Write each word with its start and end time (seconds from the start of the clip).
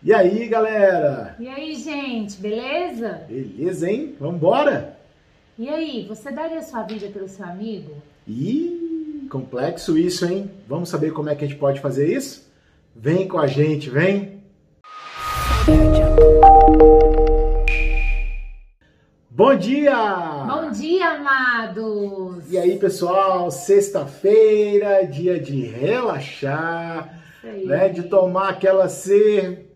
E 0.00 0.14
aí, 0.14 0.46
galera? 0.46 1.34
E 1.40 1.48
aí, 1.48 1.74
gente, 1.74 2.38
beleza? 2.38 3.24
Beleza, 3.28 3.90
hein? 3.90 4.14
Vambora? 4.20 4.96
E 5.58 5.68
aí, 5.68 6.06
você 6.08 6.30
daria 6.30 6.62
sua 6.62 6.84
vida 6.84 7.08
pelo 7.08 7.26
seu 7.26 7.44
amigo? 7.44 7.96
Ih, 8.24 9.26
complexo 9.28 9.98
isso, 9.98 10.24
hein? 10.24 10.48
Vamos 10.68 10.88
saber 10.88 11.12
como 11.12 11.28
é 11.30 11.34
que 11.34 11.44
a 11.44 11.48
gente 11.48 11.58
pode 11.58 11.80
fazer 11.80 12.16
isso? 12.16 12.48
Vem 12.94 13.26
com 13.26 13.40
a 13.40 13.48
gente, 13.48 13.90
vem! 13.90 14.40
Bom 19.28 19.56
dia! 19.56 19.96
Bom 20.46 20.70
dia, 20.70 21.08
amados! 21.08 22.52
E 22.52 22.56
aí, 22.56 22.78
pessoal? 22.78 23.50
Sexta-feira, 23.50 25.04
dia 25.04 25.40
de 25.40 25.60
relaxar, 25.66 27.20
né? 27.42 27.88
De 27.88 28.04
tomar 28.04 28.50
aquela 28.50 28.88
cer... 28.88 29.66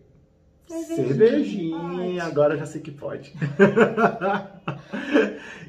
Cervejinha, 0.81 1.77
cervejinha. 1.77 2.23
Agora 2.23 2.57
já 2.57 2.65
sei 2.65 2.81
que 2.81 2.91
pode. 2.91 3.33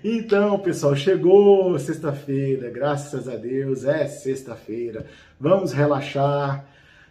então, 0.02 0.58
pessoal, 0.58 0.94
chegou 0.96 1.78
sexta-feira, 1.78 2.70
graças 2.70 3.28
a 3.28 3.36
Deus, 3.36 3.84
é 3.84 4.06
sexta-feira. 4.06 5.06
Vamos 5.38 5.72
relaxar, 5.72 6.64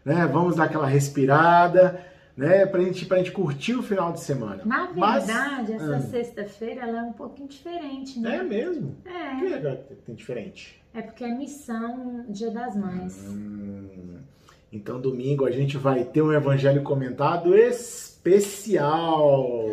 né? 0.04 0.28
Vamos 0.32 0.56
dar 0.56 0.66
aquela 0.66 0.88
respirada, 0.88 2.04
né? 2.36 2.66
Pra 2.66 2.82
gente, 2.82 3.06
pra 3.06 3.18
gente 3.18 3.32
curtir 3.32 3.76
o 3.76 3.84
final 3.84 4.12
de 4.12 4.22
semana. 4.22 4.62
Na 4.66 4.90
Mas- 4.96 5.26
verdade, 5.28 5.74
essa 5.74 5.96
Ah. 5.96 6.00
sexta-feira 6.02 6.82
ela 6.82 7.00
é 7.00 7.04
um 7.04 7.14
pouquinho 7.14 7.48
diferente, 7.48 8.20
né? 8.20 8.38
É 8.38 8.44
mesmo? 8.44 8.90
O 8.90 9.40
que 9.40 9.54
É, 9.54 9.58
é 9.72 9.76
tem 10.06 10.16
diferente? 10.16 10.82
é 10.94 11.02
porque 11.02 11.24
é 11.24 11.36
missão 11.36 12.26
Dia 12.30 12.52
das 12.52 12.76
Mães. 12.76 13.28
Hum, 13.30 14.18
então, 14.74 15.00
domingo 15.00 15.46
a 15.46 15.52
gente 15.52 15.78
vai 15.78 16.04
ter 16.04 16.24
um 16.24 16.34
evangelho 16.34 16.82
comentado 16.82 17.56
especial. 17.56 19.70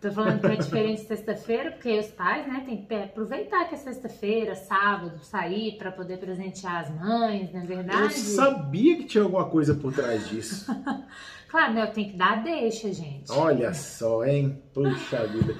Tô 0.00 0.10
falando 0.10 0.40
que 0.40 0.46
é 0.48 0.56
diferente 0.56 1.02
sexta-feira, 1.02 1.70
porque 1.70 1.96
os 1.96 2.08
pais, 2.08 2.44
né, 2.48 2.64
tem 2.66 2.84
que 2.84 2.92
aproveitar 2.92 3.68
que 3.68 3.76
é 3.76 3.78
sexta-feira, 3.78 4.56
sábado, 4.56 5.20
sair 5.22 5.78
para 5.78 5.92
poder 5.92 6.18
presentear 6.18 6.80
as 6.80 6.90
mães, 6.90 7.52
não 7.52 7.60
é 7.60 7.62
Eu 7.62 7.68
verdade? 7.68 8.14
sabia 8.14 8.96
que 8.96 9.04
tinha 9.04 9.22
alguma 9.22 9.44
coisa 9.44 9.76
por 9.76 9.92
trás 9.92 10.28
disso. 10.28 10.66
Claro, 11.48 11.74
né? 11.74 11.82
Eu 11.82 11.92
tenho 11.92 12.10
que 12.10 12.16
dar 12.16 12.42
deixa, 12.42 12.90
gente. 12.90 13.30
Olha 13.30 13.74
só, 13.74 14.24
hein? 14.24 14.58
Puxa 14.72 15.26
vida. 15.26 15.54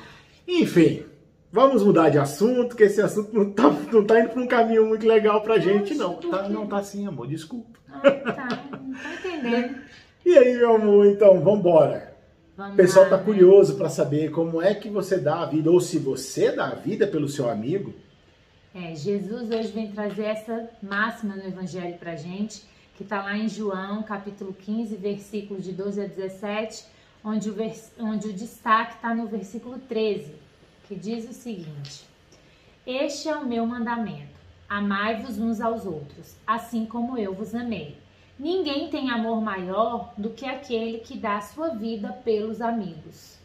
Enfim, 0.49 1.05
vamos 1.53 1.83
mudar 1.85 2.09
de 2.09 2.19
assunto, 2.19 2.75
que 2.75 2.83
esse 2.85 3.01
assunto 3.01 3.33
não 3.33 3.51
tá, 3.53 3.71
não 3.93 4.05
tá 4.05 4.19
indo 4.21 4.31
pra 4.31 4.43
um 4.43 4.47
caminho 4.49 4.87
muito 4.87 5.07
legal 5.07 5.41
pra 5.43 5.59
gente, 5.59 5.95
não. 5.95 6.15
Tá, 6.15 6.49
não 6.49 6.67
tá 6.67 6.79
assim, 6.79 7.07
amor, 7.07 7.27
desculpa. 7.29 7.79
Ah, 7.93 8.01
tá, 8.11 8.63
não 8.81 8.95
tá 8.95 9.15
entendendo. 9.15 9.83
E 10.25 10.39
aí, 10.39 10.57
meu 10.57 10.77
amor, 10.77 11.05
então, 11.07 11.41
vambora. 11.41 12.15
Vamos 12.57 12.75
O 12.75 12.77
pessoal 12.77 13.09
tá 13.11 13.17
né? 13.17 13.25
curioso 13.25 13.75
pra 13.75 13.89
saber 13.89 14.31
como 14.31 14.63
é 14.63 14.73
que 14.73 14.89
você 14.89 15.19
dá 15.19 15.41
a 15.43 15.47
vida, 15.47 15.69
ou 15.69 15.81
se 15.81 15.99
você 15.99 16.53
dá 16.53 16.69
a 16.69 16.75
vida 16.77 17.09
pelo 17.09 17.29
seu 17.29 17.51
amigo. 17.51 17.93
É, 18.73 18.95
Jesus 18.95 19.51
hoje 19.51 19.73
vem 19.73 19.91
trazer 19.91 20.27
essa 20.27 20.69
máxima 20.81 21.35
no 21.35 21.43
Evangelho 21.45 21.99
pra 21.99 22.15
gente, 22.15 22.63
que 22.97 23.03
tá 23.03 23.21
lá 23.21 23.37
em 23.37 23.49
João, 23.49 24.05
capítulo 24.05 24.55
15, 24.55 24.95
versículos 24.95 25.65
de 25.65 25.73
12 25.73 26.01
a 26.03 26.07
17, 26.07 26.85
onde 27.25 27.51
o, 27.51 27.53
vers- 27.53 27.91
onde 27.99 28.29
o 28.29 28.33
destaque 28.33 28.95
está 28.95 29.13
no 29.13 29.27
versículo 29.27 29.77
13, 29.89 30.31
que 30.93 30.99
diz 30.99 31.29
o 31.29 31.33
seguinte: 31.33 32.05
Este 32.87 33.29
é 33.29 33.35
o 33.35 33.47
meu 33.47 33.67
mandamento: 33.67 34.39
amai-vos 34.69 35.39
uns 35.39 35.61
aos 35.61 35.87
outros, 35.87 36.37
assim 36.47 36.85
como 36.85 37.17
eu 37.17 37.35
vos 37.35 37.55
amei. 37.55 37.97
Ninguém 38.39 38.91
tem 38.91 39.11
amor 39.11 39.41
maior 39.41 40.13
do 40.19 40.31
que 40.31 40.45
aquele 40.45 40.99
que 40.99 41.17
dá 41.17 41.37
a 41.39 41.41
sua 41.41 41.69
vida 41.69 42.13
pelos 42.25 42.61
amigos. 42.61 43.39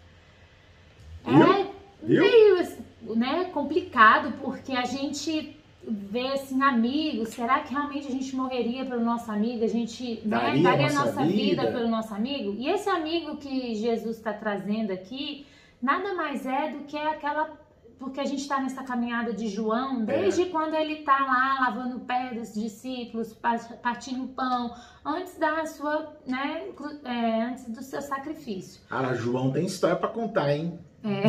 É 1.26 1.68
meio 2.02 2.68
né, 3.16 3.46
complicado, 3.46 4.34
porque 4.42 4.74
a 4.74 4.86
gente 4.86 5.56
vê 5.88 6.28
assim, 6.30 6.62
amigos, 6.62 7.30
será 7.30 7.60
que 7.60 7.74
realmente 7.74 8.08
a 8.08 8.12
gente 8.12 8.36
morreria 8.36 8.86
pelo 8.86 9.04
nosso 9.04 9.32
amigo? 9.32 9.64
A 9.64 9.68
gente 9.68 10.16
né, 10.26 10.38
Daria 10.38 10.64
daria 10.64 10.88
a 10.88 10.94
nossa 10.94 11.06
nossa 11.06 11.26
vida. 11.26 11.62
vida. 11.62 11.72
pelo 11.72 11.88
nosso 11.88 12.14
amigo? 12.14 12.56
E 12.58 12.68
esse 12.70 12.90
amigo 12.90 13.38
que 13.38 13.76
Jesus 13.76 14.18
está 14.18 14.34
trazendo 14.34 14.92
aqui, 14.92 15.46
nada 15.82 16.14
mais 16.14 16.46
é 16.46 16.70
do 16.72 16.80
que 16.86 16.98
aquela. 16.98 17.66
Porque 18.00 18.20
a 18.20 18.26
gente 18.26 18.42
está 18.44 18.60
nessa 18.62 18.84
caminhada 18.84 19.34
de 19.34 19.48
João, 19.48 20.06
desde 20.06 20.46
quando 20.46 20.76
ele 20.76 21.00
está 21.00 21.18
lá 21.18 21.58
lavando 21.62 21.98
o 21.98 22.00
pé 22.02 22.32
dos 22.32 22.54
discípulos, 22.54 23.34
pa- 23.34 23.58
partindo 23.82 24.28
pão, 24.36 24.72
antes 25.04 25.40
da 25.40 25.66
sua, 25.66 26.16
né, 26.28 26.68
é, 27.04 27.42
antes 27.42 27.68
do 27.68 27.82
seu 27.82 28.00
sacrifício. 28.00 28.82
Ah, 28.88 29.16
João 29.16 29.52
tem 29.52 29.66
história 29.66 29.96
pra 29.96 30.10
contar, 30.10 30.52
hein? 30.54 30.78
É, 31.04 31.24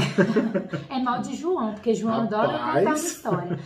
é 0.95 1.03
mal 1.03 1.23
de 1.23 1.35
João, 1.37 1.73
porque 1.73 1.95
João 1.95 2.21
adora 2.21 2.49
contar 2.49 2.65
uma 2.65 2.73
Rapaz. 2.81 3.03
história. 3.07 3.59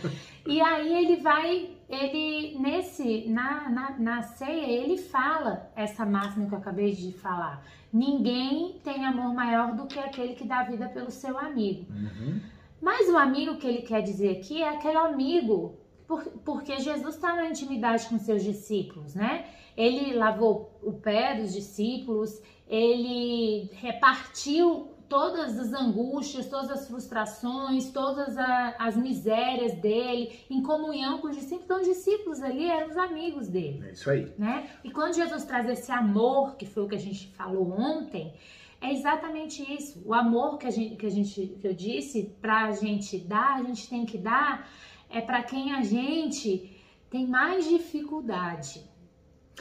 E 0.47 0.61
aí 0.61 0.93
ele 1.03 1.17
vai, 1.21 1.71
ele 1.89 2.57
nesse, 2.59 3.27
na, 3.27 3.69
na, 3.69 3.97
na 3.99 4.21
ceia, 4.21 4.65
ele 4.65 4.97
fala 4.97 5.69
essa 5.75 6.05
máxima 6.05 6.47
que 6.47 6.53
eu 6.53 6.57
acabei 6.59 6.91
de 6.91 7.11
falar. 7.13 7.65
Ninguém 7.91 8.79
tem 8.83 9.05
amor 9.05 9.33
maior 9.33 9.75
do 9.75 9.85
que 9.85 9.99
aquele 9.99 10.33
que 10.35 10.45
dá 10.47 10.63
vida 10.63 10.87
pelo 10.89 11.11
seu 11.11 11.37
amigo. 11.37 11.85
Uhum. 11.91 12.39
Mas 12.81 13.07
o 13.09 13.17
amigo 13.17 13.57
que 13.57 13.67
ele 13.67 13.81
quer 13.83 14.01
dizer 14.01 14.37
aqui 14.39 14.61
é 14.61 14.69
aquele 14.69 14.97
amigo, 14.97 15.77
por- 16.07 16.23
porque 16.43 16.79
Jesus 16.79 17.15
está 17.15 17.35
na 17.35 17.47
intimidade 17.49 18.07
com 18.07 18.17
seus 18.17 18.43
discípulos, 18.43 19.13
né? 19.15 19.45
Ele 19.77 20.13
lavou 20.15 20.79
o 20.83 20.93
pé 20.93 21.35
dos 21.35 21.53
discípulos, 21.53 22.41
ele 22.67 23.69
repartiu 23.73 24.92
todas 25.09 25.59
as 25.59 25.73
angústias, 25.73 26.47
todas 26.47 26.71
as 26.71 26.87
frustrações, 26.87 27.89
todas 27.91 28.37
a- 28.37 28.75
as 28.79 28.95
misérias 28.97 29.73
dele 29.75 30.39
em 30.49 30.61
comunhão 30.63 31.19
com 31.19 31.27
os 31.27 31.35
discípulos. 31.35 31.63
Então, 31.65 31.81
os 31.81 31.87
discípulos 31.87 32.41
ali 32.41 32.65
eram 32.69 32.89
os 32.89 32.97
amigos 32.97 33.47
dele 33.47 33.83
É 33.87 33.91
isso 33.91 34.09
aí. 34.09 34.31
né? 34.37 34.69
E 34.83 34.89
quando 34.91 35.13
Jesus 35.13 35.43
traz 35.45 35.67
esse 35.69 35.91
amor, 35.91 36.55
que 36.55 36.65
foi 36.65 36.83
o 36.83 36.87
que 36.87 36.95
a 36.95 36.99
gente 36.99 37.27
falou 37.35 37.71
ontem, 37.79 38.33
é 38.81 38.91
exatamente 38.91 39.61
isso. 39.73 40.01
O 40.05 40.13
amor 40.13 40.57
que 40.57 40.67
a 40.67 40.71
gente, 40.71 40.95
que 40.95 41.05
a 41.05 41.11
gente 41.11 41.47
que 41.61 41.67
eu 41.67 41.73
disse, 41.73 42.33
pra 42.41 42.71
gente 42.71 43.17
dar, 43.19 43.59
a 43.59 43.63
gente 43.63 43.87
tem 43.89 44.05
que 44.05 44.17
dar 44.17 44.67
é 45.09 45.21
para 45.21 45.43
quem 45.43 45.73
a 45.73 45.83
gente 45.83 46.75
tem 47.09 47.27
mais 47.27 47.65
dificuldade. 47.69 48.81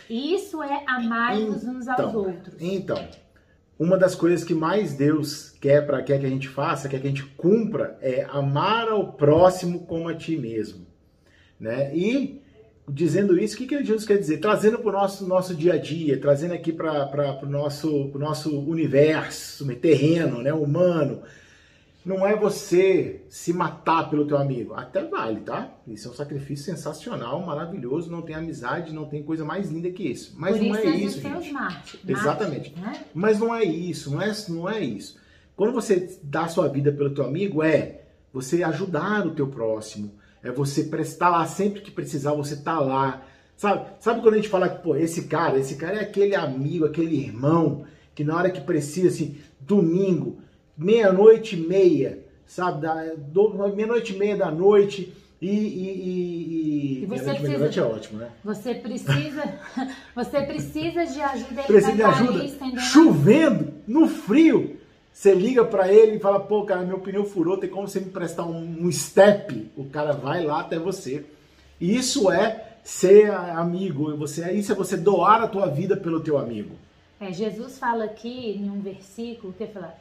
E 0.08 0.34
isso 0.34 0.62
é 0.62 0.82
amar-nos 0.86 1.62
uns 1.64 1.86
aos 1.86 1.98
Então, 2.08 2.16
outros. 2.16 2.56
Então, 2.60 2.96
uma 3.82 3.98
das 3.98 4.14
coisas 4.14 4.44
que 4.44 4.54
mais 4.54 4.94
Deus 4.94 5.54
quer 5.60 5.84
para 5.84 6.02
quer 6.02 6.20
que 6.20 6.26
a 6.26 6.30
gente 6.30 6.48
faça, 6.48 6.88
quer 6.88 7.00
que 7.00 7.06
a 7.06 7.10
gente 7.10 7.24
cumpra, 7.36 7.98
é 8.00 8.24
amar 8.30 8.88
ao 8.88 9.12
próximo 9.14 9.80
como 9.80 10.08
a 10.08 10.14
ti 10.14 10.36
mesmo, 10.36 10.86
né? 11.58 11.94
E 11.94 12.40
dizendo 12.88 13.38
isso, 13.38 13.54
o 13.54 13.58
que, 13.58 13.66
que 13.66 13.84
Jesus 13.84 14.06
quer 14.06 14.18
dizer? 14.18 14.38
Trazendo 14.38 14.78
para 14.78 14.88
o 14.88 14.92
nosso, 14.92 15.26
nosso 15.26 15.54
dia 15.54 15.74
a 15.74 15.78
dia, 15.78 16.20
trazendo 16.20 16.54
aqui 16.54 16.72
para 16.72 17.40
o 17.42 17.46
nosso, 17.46 18.08
pro 18.08 18.20
nosso 18.20 18.58
universo 18.60 19.66
terreno, 19.76 20.42
né, 20.42 20.52
humano. 20.52 21.22
Não 22.04 22.26
é 22.26 22.34
você 22.34 23.22
se 23.28 23.52
matar 23.52 24.10
pelo 24.10 24.26
teu 24.26 24.36
amigo. 24.36 24.74
Até 24.74 25.04
vale, 25.04 25.40
tá? 25.40 25.72
Isso 25.86 26.08
é 26.08 26.10
um 26.10 26.14
sacrifício 26.14 26.64
sensacional, 26.64 27.40
maravilhoso. 27.46 28.10
Não 28.10 28.22
tem 28.22 28.34
amizade, 28.34 28.92
não 28.92 29.04
tem 29.04 29.22
coisa 29.22 29.44
mais 29.44 29.70
linda 29.70 29.88
que 29.90 30.10
isso. 30.10 30.34
Mas 30.36 30.56
Por 30.56 30.66
não 30.66 30.74
isso 30.74 30.86
é 30.86 30.90
isso, 30.90 31.20
gente. 31.20 31.52
mártires. 31.52 32.08
Exatamente. 32.08 32.74
mártires, 32.76 33.00
né? 33.00 33.06
Mas 33.14 33.38
não 33.38 33.54
é 33.54 33.62
isso, 33.62 34.10
não 34.10 34.20
é, 34.20 34.32
não 34.48 34.68
é 34.68 34.80
isso. 34.80 35.16
Quando 35.54 35.72
você 35.72 36.18
dá 36.24 36.48
sua 36.48 36.68
vida 36.68 36.90
pelo 36.90 37.14
teu 37.14 37.24
amigo, 37.24 37.62
é 37.62 38.00
você 38.32 38.64
ajudar 38.64 39.26
o 39.26 39.34
teu 39.34 39.46
próximo, 39.46 40.12
é 40.42 40.50
você 40.50 40.84
prestar 40.84 41.30
lá 41.30 41.46
sempre 41.46 41.82
que 41.82 41.90
precisar, 41.90 42.32
você 42.32 42.56
tá 42.56 42.80
lá. 42.80 43.22
Sabe, 43.56 43.86
sabe 44.00 44.22
quando 44.22 44.34
a 44.34 44.36
gente 44.38 44.48
fala 44.48 44.68
que, 44.68 44.82
pô, 44.82 44.96
esse 44.96 45.24
cara, 45.24 45.58
esse 45.58 45.76
cara 45.76 45.98
é 45.98 46.00
aquele 46.00 46.34
amigo, 46.34 46.84
aquele 46.84 47.14
irmão, 47.14 47.84
que 48.12 48.24
na 48.24 48.36
hora 48.36 48.50
que 48.50 48.60
precisa, 48.60 49.08
assim, 49.08 49.38
domingo, 49.60 50.41
meia-noite 50.76 51.56
e 51.56 51.60
meia, 51.60 52.18
sabe, 52.46 52.86
meia-noite 53.74 54.14
e 54.14 54.18
meia 54.18 54.36
da 54.36 54.50
noite, 54.50 55.12
e. 55.40 55.48
E, 55.48 57.00
e, 57.00 57.02
E 57.02 57.06
você 57.06 57.34
precisa- 57.34 57.80
é 57.80 57.82
ótimo, 57.84 58.18
né? 58.20 58.30
Você 58.44 58.74
precisa, 58.74 59.42
você 60.14 60.42
precisa 60.42 61.04
de 61.06 61.20
ajuda. 61.20 61.60
Ele 61.60 61.62
precisa 61.66 61.92
de 61.92 62.02
ajuda, 62.02 62.78
chovendo, 62.78 63.72
no 63.86 64.06
frio, 64.06 64.76
você 65.12 65.34
liga 65.34 65.64
pra 65.64 65.92
ele 65.92 66.16
e 66.16 66.20
fala, 66.20 66.38
pô, 66.40 66.64
cara, 66.64 66.82
meu 66.82 67.00
pneu 67.00 67.24
furou, 67.24 67.56
tem 67.58 67.68
como 67.68 67.88
você 67.88 68.00
me 68.00 68.10
prestar 68.10 68.44
um, 68.44 68.86
um 68.86 68.90
step? 68.90 69.70
O 69.76 69.84
cara 69.86 70.12
vai 70.12 70.44
lá 70.44 70.60
até 70.60 70.78
você. 70.78 71.24
E 71.80 71.96
isso 71.96 72.30
é 72.30 72.68
ser 72.84 73.30
amigo, 73.30 74.16
você, 74.16 74.50
isso 74.52 74.72
é 74.72 74.74
você 74.74 74.96
doar 74.96 75.42
a 75.42 75.48
tua 75.48 75.66
vida 75.66 75.96
pelo 75.96 76.20
teu 76.20 76.38
amigo. 76.38 76.76
É, 77.20 77.32
Jesus 77.32 77.78
fala 77.78 78.04
aqui 78.04 78.52
em 78.52 78.70
um 78.70 78.80
versículo 78.80 79.52
que 79.52 79.66
fala: 79.66 79.94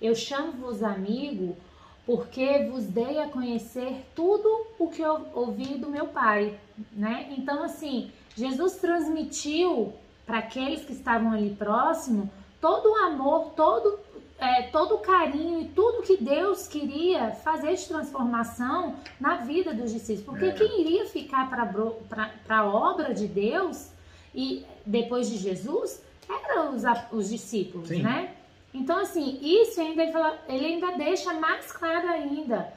Eu 0.00 0.14
chamo-vos 0.14 0.82
amigo 0.82 1.56
porque 2.04 2.68
vos 2.70 2.84
dei 2.84 3.18
a 3.18 3.28
conhecer 3.28 4.06
tudo 4.14 4.66
o 4.78 4.88
que 4.88 5.02
eu 5.02 5.26
ouvi 5.34 5.76
do 5.76 5.88
meu 5.88 6.06
Pai, 6.06 6.58
né? 6.92 7.34
Então 7.36 7.62
assim, 7.64 8.12
Jesus 8.36 8.74
transmitiu 8.76 9.92
para 10.24 10.38
aqueles 10.38 10.84
que 10.84 10.92
estavam 10.92 11.32
ali 11.32 11.50
próximo 11.50 12.30
todo 12.60 12.92
o 12.92 12.96
amor, 12.96 13.52
todo, 13.56 13.98
é, 14.38 14.62
todo 14.62 14.96
o 14.96 14.98
carinho 14.98 15.60
e 15.60 15.68
tudo 15.68 16.02
que 16.02 16.16
Deus 16.16 16.66
queria 16.66 17.32
fazer 17.32 17.74
de 17.74 17.86
transformação 17.86 18.96
na 19.20 19.36
vida 19.36 19.72
dos 19.74 19.92
discípulos. 19.92 20.24
Porque 20.24 20.46
É. 20.46 20.52
quem 20.52 20.80
iria 20.80 21.06
ficar 21.06 21.48
para 21.48 22.58
a 22.58 22.66
obra 22.66 23.14
de 23.14 23.26
Deus 23.26 23.90
e 24.34 24.64
depois 24.84 25.28
de 25.28 25.38
Jesus 25.38 26.02
eram 26.28 26.74
os, 26.74 26.82
os 27.12 27.30
discípulos, 27.30 27.88
Sim. 27.88 28.02
né? 28.02 28.34
Então, 28.76 28.98
assim, 28.98 29.38
isso 29.42 29.80
ainda 29.80 30.02
ele, 30.48 30.66
ainda 30.66 30.92
deixa 30.92 31.32
mais 31.32 31.72
claro 31.72 32.08
ainda. 32.08 32.72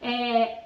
É, 0.00 0.64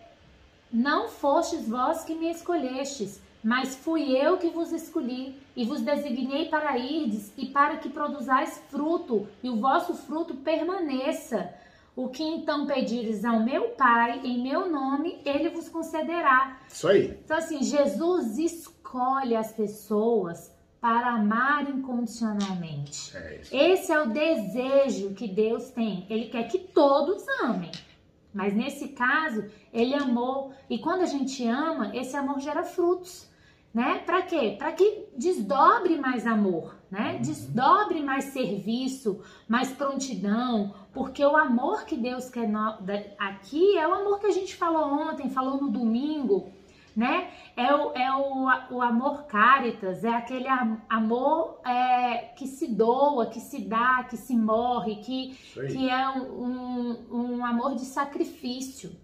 não 0.71 1.09
fostes 1.09 1.67
vós 1.69 2.05
que 2.05 2.15
me 2.15 2.31
escolhestes, 2.31 3.21
mas 3.43 3.75
fui 3.75 4.17
eu 4.17 4.37
que 4.37 4.51
vos 4.51 4.73
escolhi 4.73 5.35
e 5.57 5.65
vos 5.65 5.81
designei 5.81 6.49
para 6.49 6.77
irdes 6.77 7.33
e 7.37 7.47
para 7.47 7.79
que 7.79 7.89
produzais 7.89 8.63
fruto 8.71 9.27
e 9.43 9.49
o 9.49 9.57
vosso 9.57 9.95
fruto 9.95 10.35
permaneça. 10.35 11.53
O 11.97 12.09
que 12.09 12.23
então 12.23 12.67
pedires 12.67 13.25
ao 13.25 13.41
meu 13.41 13.71
Pai 13.71 14.21
em 14.25 14.43
meu 14.43 14.69
nome, 14.69 15.19
ele 15.25 15.49
vos 15.49 15.69
concederá. 15.69 16.59
Isso 16.69 16.89
aí. 16.89 17.19
Então, 17.25 17.39
assim, 17.39 17.63
Jesus 17.63 18.37
escolhe 18.37 19.37
as 19.37 19.53
pessoas 19.53 20.54
para 20.85 21.13
amar 21.15 21.67
incondicionalmente. 21.71 23.17
É. 23.17 23.41
Esse 23.51 23.91
é 23.91 24.03
o 24.03 24.11
desejo 24.11 25.15
que 25.15 25.27
Deus 25.27 25.71
tem. 25.71 26.05
Ele 26.11 26.27
quer 26.27 26.47
que 26.47 26.59
todos 26.59 27.25
amem. 27.43 27.71
Mas 28.35 28.53
nesse 28.53 28.89
caso, 28.89 29.47
ele 29.73 29.95
amou. 29.95 30.53
E 30.69 30.79
quando 30.79 31.01
a 31.01 31.07
gente 31.07 31.43
ama, 31.49 31.97
esse 31.97 32.15
amor 32.15 32.39
gera 32.39 32.63
frutos. 32.65 33.27
Né? 33.73 34.03
Para 34.05 34.21
quê? 34.23 34.57
Para 34.59 34.73
que 34.73 35.07
desdobre 35.17 35.97
mais 35.97 36.27
amor, 36.27 36.77
né? 36.91 37.19
Desdobre 37.21 38.01
mais 38.03 38.27
serviço, 38.27 39.21
mais 39.49 39.73
prontidão, 39.73 40.75
porque 40.93 41.25
o 41.25 41.35
amor 41.35 41.85
que 41.85 41.97
Deus 41.97 42.29
quer 42.31 42.47
no- 42.49 42.79
aqui 43.19 43.77
é 43.77 43.89
o 43.89 43.95
amor 43.95 44.21
que 44.21 44.27
a 44.27 44.31
gente 44.31 44.55
falou 44.55 44.85
ontem, 44.93 45.29
falou 45.29 45.61
no 45.61 45.71
domingo, 45.71 46.53
né? 46.97 47.31
É 47.57 47.75
o, 47.75 47.93
é 47.93 48.13
o, 48.17 48.77
o 48.77 48.83
amor 48.83 49.25
caritas, 49.25 50.05
é 50.05 50.09
aquele 50.15 50.49
am- 50.49 50.81
amor 50.89 51.61
é, 51.67 52.19
que 52.37 52.47
se 52.47 52.69
doa, 52.69 53.27
que 53.27 53.41
se 53.41 53.61
dá, 53.63 54.05
que 54.09 54.17
se 54.17 54.37
morre, 54.37 54.97
que, 54.97 55.37
que 55.69 55.89
é 55.91 56.09
um, 56.11 57.07
um 57.11 57.45
amor 57.45 57.75
de 57.75 57.85
sacrifício, 57.85 58.95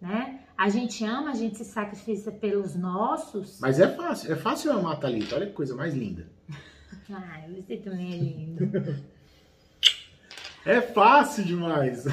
né? 0.00 0.40
A 0.56 0.68
gente 0.68 1.02
ama, 1.04 1.30
a 1.30 1.34
gente 1.34 1.56
se 1.56 1.64
sacrifica 1.64 2.30
pelos 2.30 2.74
nossos. 2.76 3.58
Mas 3.60 3.80
é 3.80 3.88
fácil, 3.88 4.32
é 4.32 4.36
fácil 4.36 4.72
amar 4.72 4.98
Thalita. 5.00 5.36
Olha 5.36 5.46
que 5.46 5.52
coisa 5.52 5.74
mais 5.74 5.94
linda. 5.94 6.28
Ai, 7.10 7.48
você 7.54 7.78
também 7.78 8.12
é 8.12 8.16
lindo. 8.16 8.96
É 10.62 10.78
fácil 10.82 11.42
demais. 11.44 12.04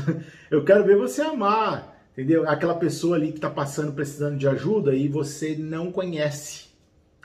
Eu 0.49 0.63
quero 0.63 0.85
ver 0.85 0.97
você 0.97 1.21
amar, 1.21 1.96
entendeu? 2.17 2.49
Aquela 2.49 2.73
pessoa 2.73 3.15
ali 3.15 3.31
que 3.31 3.39
tá 3.39 3.49
passando, 3.49 3.93
precisando 3.93 4.37
de 4.37 4.47
ajuda 4.47 4.95
e 4.95 5.07
você 5.07 5.55
não 5.55 5.91
conhece. 5.91 6.65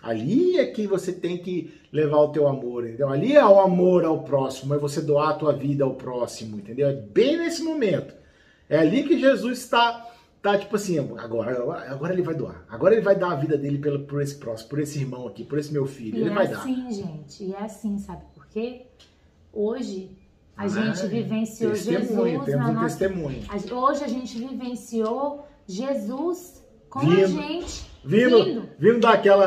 Ali 0.03 0.59
é 0.59 0.67
que 0.67 0.87
você 0.87 1.13
tem 1.13 1.39
que 1.39 1.73
levar 1.91 2.19
o 2.19 2.29
teu 2.29 2.47
amor, 2.47 2.85
entendeu? 2.85 3.09
Ali 3.09 3.35
é 3.35 3.45
o 3.45 3.61
amor 3.61 4.05
ao 4.05 4.23
próximo, 4.23 4.75
é 4.75 4.79
você 4.79 5.01
doar 5.01 5.31
a 5.31 5.35
tua 5.35 5.53
vida 5.53 5.85
ao 5.85 5.95
próximo, 5.95 6.59
entendeu? 6.59 6.89
É 6.89 6.93
bem 6.93 7.39
nesse 7.39 7.63
momento. 7.63 8.15
É 8.69 8.77
ali 8.79 9.05
que 9.05 9.19
Jesus 9.19 9.61
está, 9.61 10.11
tá 10.43 10.59
tipo 10.59 10.77
assim, 10.77 10.99
agora, 10.99 11.53
agora 11.89 12.13
ele 12.13 12.23
vai 12.23 12.35
doar. 12.35 12.65
Agora 12.69 12.95
ele 12.95 13.03
vai 13.03 13.17
dar 13.17 13.33
a 13.33 13.37
vida 13.37 13.57
dele 13.57 13.79
pelo, 13.79 14.01
por 14.01 14.21
esse 14.21 14.35
próximo, 14.35 14.69
por 14.69 14.81
esse 14.81 14.99
irmão 14.99 15.27
aqui, 15.27 15.45
por 15.45 15.59
esse 15.59 15.73
meu 15.73 15.87
filho. 15.87 16.19
E 16.19 16.21
Ele 16.23 16.31
é 16.31 16.35
vai 16.35 16.49
dar. 16.49 16.59
assim, 16.59 16.93
gente, 16.93 17.45
e 17.45 17.55
é 17.55 17.63
assim, 17.63 17.97
sabe 17.99 18.25
por 18.35 18.47
quê? 18.49 18.87
Hoje 19.53 20.11
a 20.57 20.69
gente 20.69 21.07
vivenciou 21.07 21.73
Testemunho, 21.73 22.39
Jesus 22.45 22.57
na 22.57 22.69
um 22.69 22.73
nossa 22.75 23.09
Hoje 23.75 24.05
a 24.05 24.09
gente 24.09 24.39
vivenciou 24.39 25.47
Jesus 25.67 26.63
com 26.91 27.01
Vindo. 27.01 27.23
a 27.25 27.27
gente. 27.27 27.87
Vindo, 28.05 28.45
Vindo. 28.45 28.69
vindo 28.79 29.01
daquela. 29.01 29.47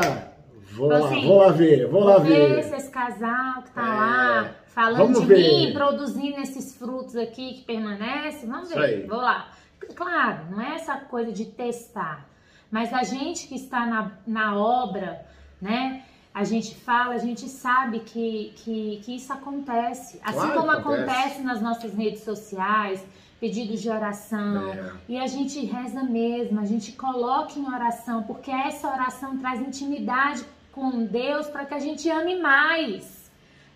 Vou 0.72 0.86
Então, 0.88 1.00
lá, 1.00 1.06
assim, 1.08 1.26
vou 1.26 1.36
lá 1.38 1.48
ver, 1.52 1.88
vou 1.88 2.04
lá 2.04 2.18
ver 2.18 2.54
ver. 2.56 2.62
se 2.64 2.74
esse 2.74 2.90
casal 2.90 3.62
que 3.62 3.70
tá 3.70 3.82
É, 3.82 3.86
lá 3.86 4.54
falando 4.66 4.98
vamos 4.98 5.20
de 5.20 5.26
ver. 5.26 5.36
mim, 5.66 5.72
produzindo 5.72 6.38
esses 6.40 6.74
frutos 6.76 7.16
aqui 7.16 7.54
que 7.54 7.62
permanecem. 7.64 8.48
Vamos 8.48 8.68
Isso 8.68 8.78
ver, 8.78 8.84
aí. 8.84 9.06
vou 9.06 9.18
lá. 9.18 9.50
Claro, 9.94 10.50
não 10.50 10.60
é 10.60 10.74
essa 10.74 10.96
coisa 10.96 11.30
de 11.32 11.44
testar, 11.46 12.28
mas 12.70 12.92
a 12.92 13.04
gente 13.04 13.46
que 13.46 13.54
está 13.54 13.86
na, 13.86 14.12
na 14.26 14.56
obra, 14.58 15.24
né? 15.62 16.02
A 16.46 16.48
gente 16.48 16.76
fala, 16.76 17.14
a 17.14 17.18
gente 17.18 17.48
sabe 17.48 17.98
que, 18.00 18.52
que, 18.54 19.00
que 19.04 19.16
isso 19.16 19.32
acontece. 19.32 20.20
Assim 20.22 20.38
Claro 20.38 20.60
como 20.60 20.70
acontece. 20.70 21.10
acontece 21.10 21.42
nas 21.42 21.60
nossas 21.60 21.92
redes 21.92 22.22
sociais, 22.22 23.04
pedidos 23.40 23.82
de 23.82 23.90
oração. 23.90 24.72
É. 24.72 24.92
E 25.08 25.18
a 25.18 25.26
gente 25.26 25.58
reza 25.66 26.04
mesmo, 26.04 26.60
a 26.60 26.64
gente 26.64 26.92
coloca 26.92 27.58
em 27.58 27.66
oração, 27.66 28.22
porque 28.22 28.52
essa 28.52 28.86
oração 28.88 29.36
traz 29.38 29.60
intimidade 29.60 30.44
com 30.70 31.04
Deus 31.04 31.48
para 31.48 31.64
que 31.66 31.74
a 31.74 31.80
gente 31.80 32.08
ame 32.08 32.38
mais, 32.38 33.28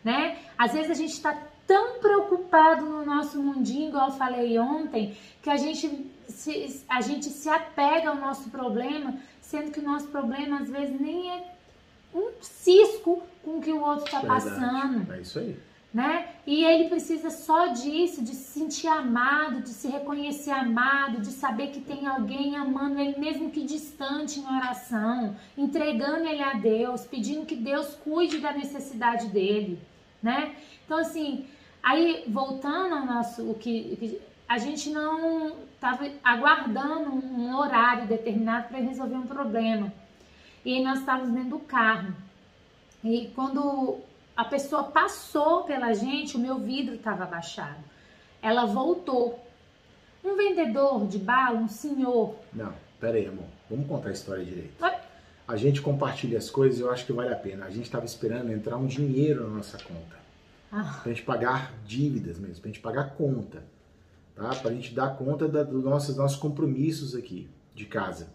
né? 0.05 0.39
Às 0.57 0.73
vezes 0.73 0.93
a 0.93 0.95
gente 0.95 1.15
está 1.15 1.37
tão 1.67 1.99
preocupado 1.99 2.85
no 2.85 3.05
nosso 3.05 3.43
mundinho, 3.43 3.89
igual 3.89 4.11
eu 4.11 4.15
falei 4.15 4.57
ontem, 4.61 5.17
que 5.43 5.51
a 5.51 5.57
gente 5.57 6.09
se, 6.29 6.85
a 6.89 7.01
gente 7.01 7.25
se 7.31 7.49
apega 7.49 8.11
ao 8.11 8.17
nosso 8.17 8.49
problema, 8.49 9.15
sendo 9.41 9.73
que 9.73 9.81
o 9.81 9.83
nosso 9.83 10.07
problema 10.07 10.61
às 10.61 10.71
vezes 10.71 11.01
nem 11.01 11.33
é 11.33 11.60
um 12.15 12.31
cisco 12.41 13.23
com 13.45 13.59
o 13.59 13.61
que 13.61 13.73
o 13.73 13.81
outro 13.83 14.05
está 14.05 14.21
Verdade. 14.21 14.45
passando 14.45 15.13
É 15.13 15.21
isso 15.21 15.39
aí. 15.39 15.57
né? 15.93 16.29
E 16.47 16.65
ele 16.65 16.89
precisa 16.89 17.31
só 17.31 17.69
disso, 17.69 18.23
de 18.23 18.31
se 18.35 18.53
sentir 18.61 18.87
amado, 18.89 19.61
de 19.63 19.71
se 19.71 19.89
reconhecer 19.89 20.51
amado, 20.51 21.21
de 21.21 21.31
saber 21.33 21.69
que 21.69 21.81
tem 21.81 22.07
alguém 22.07 22.57
amando 22.57 22.99
ele, 23.01 23.19
mesmo 23.19 23.51
que 23.51 23.63
distante 23.65 24.41
em 24.41 24.47
oração, 24.57 25.37
entregando 25.57 26.27
ele 26.29 26.43
a 26.43 26.55
Deus, 26.55 27.05
pedindo 27.07 27.47
que 27.47 27.57
Deus 27.57 27.95
cuide 28.05 28.39
da 28.39 28.53
necessidade 28.53 29.29
dele, 29.29 29.81
né? 30.23 30.55
Então, 30.85 30.99
assim, 30.99 31.47
aí 31.83 32.25
voltando 32.29 32.95
ao 32.95 33.07
nosso, 33.07 33.43
o 33.51 33.55
que, 33.55 33.91
o 33.93 33.97
que- 33.97 34.21
a 34.49 34.59
gente 34.59 34.91
não 34.91 35.55
estava 35.75 36.09
aguardando 36.25 37.11
um 37.15 37.57
horário 37.57 38.07
determinado 38.07 38.69
para 38.69 38.79
resolver 38.79 39.15
um 39.17 39.27
problema. 39.27 39.93
E 40.65 40.83
nós 40.83 41.01
estávamos 41.01 41.33
dentro 41.33 41.51
do 41.51 41.59
carro. 41.61 42.15
E 43.03 43.31
quando 43.35 43.99
a 44.37 44.45
pessoa 44.45 44.85
passou 44.85 45.65
pela 45.65 45.93
gente, 45.95 46.37
o 46.37 46.41
meu 46.41 46.59
vidro 46.59 46.95
estava 46.97 47.25
abaixado. 47.25 47.79
Ela 48.43 48.65
voltou. 48.67 49.45
Um 50.23 50.37
vendedor 50.37 51.07
de 51.07 51.19
bala, 51.19 51.59
um 51.59 51.69
senhor. 51.69 52.35
Não, 52.53 52.75
pera 53.01 53.17
aí, 53.17 53.25
irmão. 53.25 53.47
Vamos 53.71 53.87
contar 53.87 54.11
a 54.11 54.13
história 54.13 54.45
direito. 54.45 54.75
Vai. 54.79 54.99
A 55.49 55.57
gente 55.57 55.81
compartilha 55.81 56.37
as 56.39 56.51
coisas 56.51 56.79
e 56.79 56.83
eu 56.83 56.91
acho 56.91 57.07
que 57.07 57.13
vale 57.13 57.33
a 57.33 57.37
pena. 57.37 57.65
A 57.65 57.71
gente 57.71 57.87
estava 57.87 58.05
esperando 58.05 58.53
entrar 58.53 58.77
um 58.77 58.87
dinheiro 58.87 59.49
na 59.49 59.57
nossa 59.57 59.79
conta. 59.79 60.21
Ah, 60.71 61.01
Pra 61.03 61.11
gente 61.13 61.25
pagar 61.25 61.73
dívidas 61.87 62.39
mesmo, 62.39 62.61
pra 62.61 62.69
gente 62.71 62.81
pagar 62.81 63.11
conta. 63.17 63.65
Tá? 64.37 64.51
Pra 64.57 64.71
gente 64.73 64.95
dar 64.95 65.17
conta 65.17 65.49
da- 65.49 65.63
dos 65.65 65.83
nossos, 65.83 66.17
nossos 66.17 66.39
compromissos 66.39 67.17
aqui 67.17 67.49
de 67.75 67.87
casa. 67.87 68.29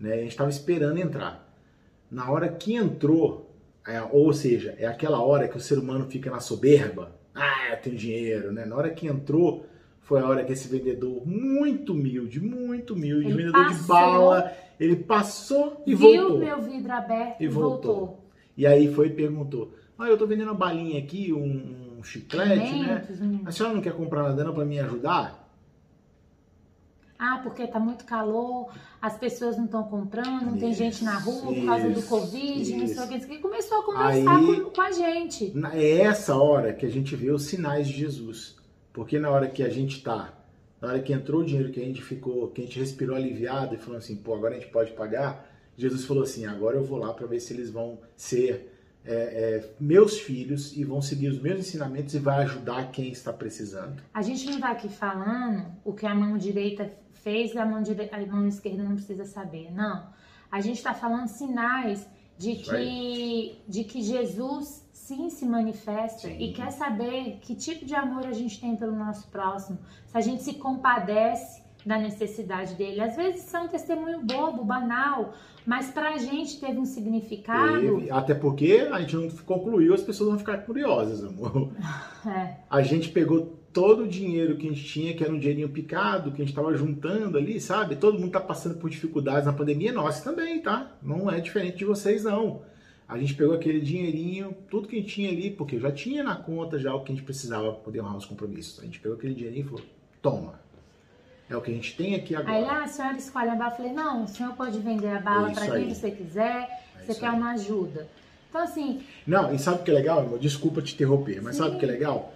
Né? 0.00 0.14
A 0.14 0.16
gente 0.16 0.30
estava 0.30 0.50
esperando 0.50 0.98
entrar. 0.98 1.46
Na 2.12 2.30
hora 2.30 2.46
que 2.48 2.74
entrou, 2.74 3.50
é, 3.86 4.00
ou 4.02 4.32
seja, 4.34 4.74
é 4.78 4.86
aquela 4.86 5.18
hora 5.22 5.48
que 5.48 5.56
o 5.56 5.60
ser 5.60 5.78
humano 5.78 6.04
fica 6.10 6.30
na 6.30 6.40
soberba. 6.40 7.16
Ah, 7.34 7.70
eu 7.70 7.76
tenho 7.78 7.96
dinheiro, 7.96 8.52
né? 8.52 8.66
Na 8.66 8.76
hora 8.76 8.90
que 8.90 9.06
entrou, 9.06 9.64
foi 10.02 10.20
a 10.20 10.26
hora 10.28 10.44
que 10.44 10.52
esse 10.52 10.68
vendedor, 10.68 11.26
muito 11.26 11.94
humilde, 11.94 12.38
muito 12.38 12.92
humilde, 12.92 13.28
Ele 13.28 13.32
vendedor 13.36 13.64
de 13.64 13.74
passou, 13.74 13.86
bala, 13.86 14.52
ele 14.78 14.96
passou 14.96 15.82
e 15.86 15.94
viu 15.94 16.28
voltou. 16.28 16.38
meu 16.38 16.60
vidro 16.60 16.92
aberto 16.92 17.40
E 17.40 17.48
voltou. 17.48 17.94
voltou. 17.94 18.24
E 18.58 18.66
aí 18.66 18.92
foi 18.92 19.06
e 19.06 19.10
perguntou: 19.14 19.72
Ah, 19.98 20.08
eu 20.08 20.18
tô 20.18 20.26
vendendo 20.26 20.48
uma 20.48 20.54
balinha 20.54 20.98
aqui, 20.98 21.32
um, 21.32 21.96
um 21.98 22.04
chiclete, 22.04 22.74
né? 22.78 22.98
Pimentos, 23.06 23.20
um- 23.22 23.40
A 23.46 23.50
senhora 23.50 23.74
não 23.74 23.80
quer 23.80 23.94
comprar 23.94 24.24
nada 24.24 24.44
não 24.44 24.52
pra 24.52 24.66
me 24.66 24.78
ajudar? 24.78 25.41
Ah, 27.24 27.38
porque 27.40 27.64
tá 27.68 27.78
muito 27.78 28.04
calor, 28.04 28.72
as 29.00 29.16
pessoas 29.16 29.56
não 29.56 29.66
estão 29.66 29.84
comprando, 29.84 30.46
não 30.46 30.58
tem 30.58 30.72
gente 30.74 31.04
na 31.04 31.16
rua 31.18 31.54
por 31.54 31.64
causa 31.64 31.88
do 31.88 32.00
Isso, 32.00 32.08
Covid, 32.08 32.58
não 32.58 32.64
sei 32.64 32.84
isso. 32.84 33.04
o 33.04 33.08
que. 33.08 33.14
isso 33.14 33.26
aqui. 33.26 33.38
Começou 33.38 33.78
a 33.78 33.84
conversar 33.84 34.36
Aí- 34.38 34.60
com, 34.60 34.70
com 34.70 34.80
a 34.80 34.90
gente. 34.90 35.52
É 35.72 36.00
essa 36.00 36.34
hora 36.36 36.72
que 36.72 36.84
a 36.84 36.90
gente 36.90 37.14
vê 37.14 37.30
os 37.30 37.44
sinais 37.44 37.86
de 37.86 37.92
Jesus. 37.94 38.56
Porque 38.92 39.20
na 39.20 39.30
hora 39.30 39.48
que 39.48 39.62
a 39.62 39.68
gente 39.68 40.02
tá, 40.02 40.34
na 40.80 40.88
hora 40.88 41.00
que 41.00 41.12
entrou 41.12 41.42
o 41.42 41.44
dinheiro, 41.44 41.70
que 41.70 41.80
a 41.80 41.84
gente 41.84 42.02
ficou, 42.02 42.48
que 42.48 42.60
a 42.60 42.64
gente 42.64 42.80
respirou 42.80 43.14
aliviado 43.14 43.76
e 43.76 43.78
falou 43.78 43.98
assim, 43.98 44.16
pô, 44.16 44.34
agora 44.34 44.56
a 44.56 44.58
gente 44.58 44.70
pode 44.72 44.90
pagar, 44.90 45.48
Jesus 45.76 46.04
falou 46.04 46.24
assim, 46.24 46.44
agora 46.44 46.76
eu 46.76 46.84
vou 46.84 46.98
lá 46.98 47.14
para 47.14 47.26
ver 47.28 47.38
se 47.38 47.54
eles 47.54 47.70
vão 47.70 48.00
ser 48.16 48.68
é, 49.04 49.14
é, 49.14 49.70
meus 49.80 50.18
filhos 50.18 50.76
e 50.76 50.84
vão 50.84 51.00
seguir 51.02 51.28
os 51.28 51.40
meus 51.40 51.58
ensinamentos 51.60 52.14
e 52.14 52.18
vai 52.18 52.42
ajudar 52.42 52.90
quem 52.92 53.10
está 53.10 53.32
precisando. 53.32 54.02
A 54.12 54.22
gente 54.22 54.48
não 54.50 54.60
tá 54.60 54.70
aqui 54.70 54.88
falando 54.88 55.66
o 55.84 55.92
que 55.92 56.06
a 56.06 56.14
mão 56.14 56.36
direita 56.36 56.90
fez 57.22 57.54
e 57.54 57.58
a 57.58 57.66
mão, 57.66 57.82
dire... 57.82 58.08
a 58.12 58.26
mão 58.26 58.46
esquerda 58.46 58.82
não 58.82 58.94
precisa 58.94 59.24
saber. 59.24 59.72
Não. 59.72 60.06
A 60.50 60.60
gente 60.60 60.76
está 60.76 60.92
falando 60.94 61.28
sinais 61.28 62.06
de 62.36 62.56
que, 62.56 63.58
de 63.68 63.84
que 63.84 64.02
Jesus 64.02 64.86
sim 64.92 65.30
se 65.30 65.44
manifesta 65.46 66.28
sim. 66.28 66.36
e 66.38 66.52
quer 66.52 66.70
saber 66.70 67.38
que 67.42 67.54
tipo 67.54 67.84
de 67.84 67.94
amor 67.94 68.26
a 68.26 68.32
gente 68.32 68.60
tem 68.60 68.76
pelo 68.76 68.96
nosso 68.96 69.28
próximo. 69.28 69.78
Se 70.06 70.16
a 70.16 70.20
gente 70.20 70.42
se 70.42 70.54
compadece 70.54 71.62
da 71.84 71.98
necessidade 71.98 72.74
dele. 72.74 73.00
Às 73.00 73.16
vezes 73.16 73.52
é 73.52 73.60
um 73.60 73.68
testemunho 73.68 74.20
bobo, 74.22 74.64
banal, 74.64 75.34
mas 75.66 75.90
pra 75.90 76.16
gente 76.16 76.60
teve 76.60 76.78
um 76.78 76.84
significado. 76.84 77.80
Teve, 77.80 78.10
até 78.10 78.34
porque 78.34 78.88
a 78.90 79.00
gente 79.00 79.16
não 79.16 79.28
concluiu, 79.44 79.94
as 79.94 80.02
pessoas 80.02 80.30
vão 80.30 80.38
ficar 80.38 80.58
curiosas, 80.58 81.24
amor. 81.24 81.70
É. 82.24 82.54
A 82.70 82.82
gente 82.82 83.08
pegou 83.08 83.58
todo 83.72 84.04
o 84.04 84.08
dinheiro 84.08 84.56
que 84.56 84.68
a 84.68 84.70
gente 84.70 84.84
tinha, 84.84 85.14
que 85.14 85.24
era 85.24 85.32
um 85.32 85.38
dinheirinho 85.38 85.68
picado, 85.68 86.30
que 86.30 86.42
a 86.42 86.44
gente 86.44 86.50
estava 86.50 86.74
juntando 86.74 87.38
ali, 87.38 87.60
sabe? 87.60 87.96
Todo 87.96 88.14
mundo 88.14 88.26
está 88.26 88.40
passando 88.40 88.76
por 88.76 88.90
dificuldades 88.90 89.46
na 89.46 89.52
pandemia, 89.52 89.92
nós 89.92 90.20
também, 90.20 90.60
tá? 90.60 90.92
Não 91.02 91.30
é 91.30 91.40
diferente 91.40 91.78
de 91.78 91.84
vocês, 91.84 92.24
não. 92.24 92.62
A 93.08 93.18
gente 93.18 93.34
pegou 93.34 93.54
aquele 93.54 93.80
dinheirinho, 93.80 94.54
tudo 94.70 94.88
que 94.88 94.96
a 94.96 94.98
gente 94.98 95.12
tinha 95.14 95.30
ali, 95.30 95.50
porque 95.50 95.78
já 95.78 95.90
tinha 95.90 96.22
na 96.22 96.36
conta 96.36 96.78
já 96.78 96.94
o 96.94 97.02
que 97.02 97.12
a 97.12 97.14
gente 97.14 97.24
precisava 97.24 97.72
para 97.72 97.80
poder 97.80 98.00
honrar 98.00 98.16
os 98.16 98.26
compromissos. 98.26 98.80
A 98.80 98.84
gente 98.84 99.00
pegou 99.00 99.16
aquele 99.16 99.34
dinheirinho 99.34 99.66
e 99.66 99.68
falou, 99.68 99.84
toma, 100.20 100.60
é 101.48 101.56
o 101.56 101.60
que 101.60 101.70
a 101.70 101.74
gente 101.74 101.96
tem 101.96 102.14
aqui 102.14 102.34
agora. 102.34 102.56
Aí 102.56 102.62
lá 102.62 102.80
ah, 102.80 102.84
a 102.84 102.88
senhora 102.88 103.16
escolhe 103.16 103.50
a 103.50 103.54
bala. 103.54 103.72
Eu 103.72 103.76
falei, 103.76 103.92
não, 103.92 104.24
o 104.24 104.28
senhor 104.28 104.54
pode 104.54 104.78
vender 104.78 105.08
a 105.08 105.20
bala 105.20 105.50
para 105.50 105.70
quem 105.70 105.94
você 105.94 106.10
quiser, 106.10 106.68
é 106.96 107.04
você 107.04 107.14
quer 107.14 107.28
aí. 107.28 107.36
uma 107.36 107.52
ajuda. 107.52 108.08
Então, 108.48 108.62
assim. 108.62 109.02
Não, 109.26 109.54
e 109.54 109.58
sabe 109.58 109.80
o 109.80 109.84
que 109.84 109.90
é 109.90 109.94
legal, 109.94 110.22
irmão? 110.22 110.38
Desculpa 110.38 110.82
te 110.82 110.94
interromper, 110.94 111.42
mas 111.42 111.56
Sim. 111.56 111.62
sabe 111.62 111.76
o 111.76 111.78
que 111.78 111.84
é 111.84 111.88
legal? 111.88 112.34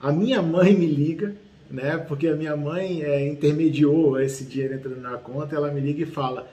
A 0.00 0.12
minha 0.12 0.40
mãe 0.40 0.74
me 0.74 0.86
liga, 0.86 1.34
né? 1.70 1.98
Porque 1.98 2.28
a 2.28 2.36
minha 2.36 2.56
mãe 2.56 3.02
é, 3.02 3.26
intermediou 3.26 4.20
esse 4.20 4.44
dinheiro 4.44 4.74
entrando 4.74 5.00
na 5.00 5.16
conta, 5.18 5.56
ela 5.56 5.72
me 5.72 5.80
liga 5.80 6.02
e 6.02 6.06
fala. 6.06 6.48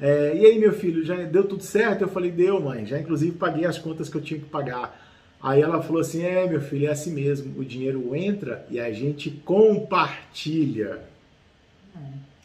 É, 0.00 0.36
e 0.36 0.44
aí, 0.44 0.58
meu 0.58 0.72
filho, 0.72 1.04
já 1.04 1.16
deu 1.16 1.44
tudo 1.44 1.62
certo? 1.62 2.02
Eu 2.02 2.08
falei, 2.08 2.30
deu, 2.30 2.60
mãe. 2.60 2.84
Já 2.84 2.98
inclusive 2.98 3.36
paguei 3.36 3.64
as 3.64 3.78
contas 3.78 4.08
que 4.08 4.16
eu 4.16 4.22
tinha 4.22 4.40
que 4.40 4.46
pagar. 4.46 5.00
Aí 5.44 5.60
ela 5.60 5.82
falou 5.82 6.00
assim: 6.00 6.22
é, 6.22 6.48
meu 6.48 6.62
filho, 6.62 6.86
é 6.86 6.90
assim 6.90 7.12
mesmo. 7.12 7.60
O 7.60 7.64
dinheiro 7.64 8.16
entra 8.16 8.66
e 8.70 8.80
a 8.80 8.90
gente 8.90 9.30
compartilha. 9.30 11.00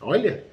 Olha, 0.01 0.43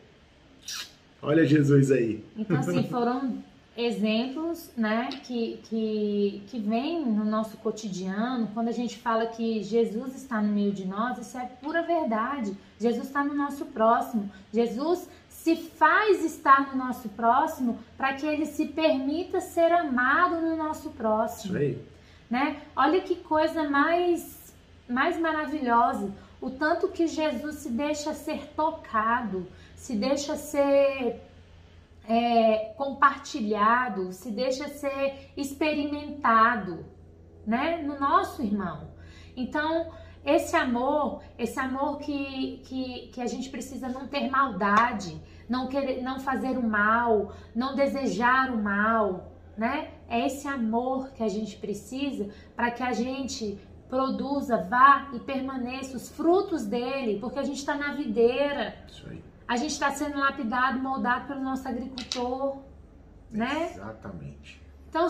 olha 1.21 1.45
Jesus 1.45 1.91
aí. 1.91 2.25
Então, 2.37 2.57
assim, 2.57 2.85
foram 2.85 3.39
exemplos, 3.77 4.71
né, 4.77 5.09
que, 5.25 5.61
que, 5.65 6.43
que 6.47 6.59
vêm 6.59 7.05
no 7.05 7.25
nosso 7.25 7.57
cotidiano. 7.59 8.49
Quando 8.55 8.69
a 8.69 8.73
gente 8.73 8.99
fala 8.99 9.27
que 9.27 9.63
Jesus 9.63 10.15
está 10.15 10.41
no 10.41 10.53
meio 10.53 10.73
de 10.73 10.87
nós, 10.87 11.19
isso 11.19 11.37
é 11.37 11.45
pura 11.61 11.83
verdade. 11.83 12.57
Jesus 12.81 13.07
está 13.07 13.23
no 13.23 13.35
nosso 13.35 13.67
próximo. 13.67 14.31
Jesus 14.53 15.09
se 15.29 15.57
faz 15.57 16.25
estar 16.25 16.75
no 16.75 16.85
nosso 16.85 17.09
próximo 17.11 17.79
para 17.97 18.15
que 18.15 18.27
ele 18.27 18.47
se 18.47 18.67
permita 18.67 19.41
ser 19.41 19.71
amado 19.73 20.41
no 20.41 20.57
nosso 20.57 20.91
próximo. 20.91 21.59
Né? 22.29 22.61
Olha 22.75 23.01
que 23.01 23.17
coisa 23.17 23.69
mais, 23.69 24.53
mais 24.89 25.19
maravilhosa 25.21 26.13
o 26.41 26.51
tanto 26.51 26.89
que 26.89 27.07
Jesus 27.07 27.57
se 27.57 27.71
deixa 27.71 28.13
ser 28.13 28.47
tocado, 28.55 29.47
se 29.75 29.95
deixa 29.95 30.37
ser 30.37 31.21
é, 32.09 32.73
compartilhado, 32.77 34.13
se 34.13 34.31
deixa 34.31 34.69
ser 34.69 35.33
experimentado, 35.37 36.87
né, 37.47 37.83
no 37.83 37.99
nosso 37.99 38.43
irmão. 38.43 38.89
Então, 39.37 39.93
esse 40.25 40.57
amor, 40.57 41.23
esse 41.39 41.59
amor 41.61 41.99
que, 41.99 42.61
que, 42.65 43.11
que 43.13 43.21
a 43.21 43.27
gente 43.27 43.49
precisa 43.49 43.89
não 43.89 44.09
ter 44.09 44.29
maldade, 44.29 45.21
não 45.49 45.69
querer, 45.69 46.03
não 46.03 46.19
fazer 46.19 46.59
o 46.59 46.63
mal, 46.63 47.33
não 47.55 47.77
desejar 47.77 48.51
o 48.51 48.61
mal, 48.61 49.33
né? 49.57 49.93
É 50.09 50.27
esse 50.27 50.47
amor 50.49 51.11
que 51.13 51.23
a 51.23 51.29
gente 51.29 51.57
precisa 51.57 52.29
para 52.57 52.71
que 52.73 52.83
a 52.83 52.93
gente 52.93 53.59
produza, 53.89 54.57
vá 54.57 55.09
e 55.13 55.21
permaneça 55.21 55.97
os 55.97 56.09
frutos 56.09 56.67
dele, 56.67 57.21
porque 57.21 57.39
a 57.39 57.45
gente 57.45 57.59
está 57.59 57.77
na 57.77 57.95
videira. 57.95 58.77
Isso 58.89 59.07
aí. 59.09 59.23
A 59.49 59.57
gente 59.57 59.73
está 59.73 59.93
sendo 59.93 60.19
lapidado, 60.19 60.79
moldado 60.79 61.29
pelo 61.29 61.41
nosso 61.41 61.67
agricultor, 61.69 62.59
né? 63.31 63.71
Exatamente. 63.73 64.61
Então, 64.89 65.09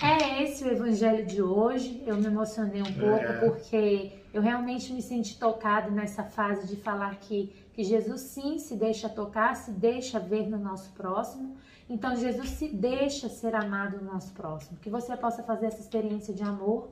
é 0.00 0.42
esse 0.42 0.64
o 0.64 0.70
evangelho 0.70 1.26
de 1.26 1.42
hoje. 1.42 2.02
Eu 2.06 2.16
me 2.16 2.26
emocionei 2.26 2.82
um 2.82 2.92
pouco 2.92 3.24
é. 3.24 3.40
porque 3.40 4.12
eu 4.32 4.40
realmente 4.40 4.92
me 4.92 5.02
senti 5.02 5.38
tocado 5.38 5.90
nessa 5.90 6.24
fase 6.24 6.66
de 6.66 6.76
falar 6.76 7.16
que, 7.16 7.52
que 7.72 7.82
Jesus 7.82 8.20
sim 8.22 8.58
se 8.58 8.76
deixa 8.76 9.08
tocar, 9.08 9.56
se 9.56 9.70
deixa 9.72 10.18
ver 10.18 10.48
no 10.48 10.58
nosso 10.58 10.90
próximo. 10.92 11.56
Então, 11.88 12.16
Jesus 12.16 12.48
se 12.50 12.68
deixa 12.68 13.28
ser 13.28 13.54
amado 13.54 13.98
no 13.98 14.12
nosso 14.12 14.32
próximo. 14.32 14.78
Que 14.78 14.88
você 14.88 15.16
possa 15.16 15.42
fazer 15.42 15.66
essa 15.66 15.80
experiência 15.80 16.32
de 16.32 16.42
amor 16.42 16.90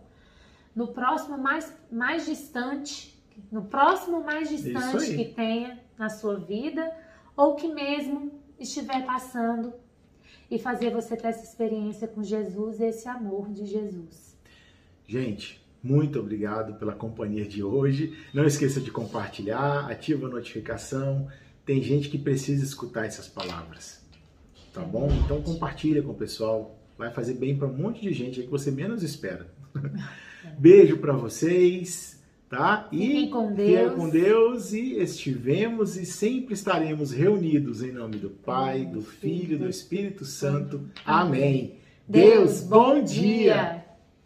no 0.74 0.88
próximo 0.88 1.38
mais, 1.38 1.72
mais 1.90 2.26
distante, 2.26 3.18
no 3.50 3.62
próximo 3.62 4.22
mais 4.22 4.48
distante 4.48 5.16
que 5.16 5.24
tenha 5.26 5.79
na 6.00 6.08
sua 6.08 6.36
vida, 6.36 6.90
ou 7.36 7.54
que 7.54 7.68
mesmo 7.68 8.32
estiver 8.58 9.04
passando 9.04 9.72
e 10.50 10.58
fazer 10.58 10.90
você 10.90 11.14
ter 11.16 11.28
essa 11.28 11.44
experiência 11.44 12.08
com 12.08 12.22
Jesus 12.22 12.80
e 12.80 12.84
esse 12.84 13.06
amor 13.06 13.50
de 13.50 13.66
Jesus. 13.66 14.36
Gente, 15.06 15.62
muito 15.82 16.18
obrigado 16.18 16.78
pela 16.78 16.92
companhia 16.92 17.44
de 17.44 17.62
hoje. 17.62 18.16
Não 18.32 18.44
esqueça 18.44 18.80
de 18.80 18.90
compartilhar, 18.90 19.90
ativa 19.90 20.26
a 20.26 20.30
notificação. 20.30 21.28
Tem 21.64 21.82
gente 21.82 22.08
que 22.08 22.18
precisa 22.18 22.64
escutar 22.64 23.06
essas 23.06 23.28
palavras. 23.28 24.04
Tá 24.72 24.82
bom? 24.82 25.08
Então 25.24 25.42
compartilha 25.42 26.02
com 26.02 26.12
o 26.12 26.14
pessoal. 26.14 26.76
Vai 26.96 27.12
fazer 27.12 27.34
bem 27.34 27.56
para 27.56 27.66
um 27.68 27.76
monte 27.76 28.00
de 28.00 28.12
gente 28.12 28.40
aí 28.40 28.46
que 28.46 28.50
você 28.50 28.70
menos 28.70 29.02
espera. 29.02 29.46
Beijo 30.58 30.98
para 30.98 31.12
vocês, 31.12 32.19
tá? 32.50 32.88
E 32.90 32.98
fiquem 32.98 33.30
com 33.30 33.52
Deus. 33.52 33.94
com 33.94 34.08
Deus 34.10 34.72
e 34.72 34.98
estivemos 34.98 35.96
e 35.96 36.04
sempre 36.04 36.52
estaremos 36.52 37.12
reunidos 37.12 37.82
em 37.82 37.92
nome 37.92 38.16
do 38.16 38.28
Pai, 38.28 38.84
do 38.84 39.00
Filho, 39.00 39.56
do 39.56 39.68
Espírito 39.68 40.24
Santo. 40.24 40.82
Amém. 41.06 41.76
Deus, 42.08 42.60
bom 42.60 43.02
dia. 43.02 43.84